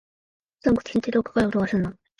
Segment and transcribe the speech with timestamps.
[0.63, 1.93] こつんこつんって、どっかから音がすんの。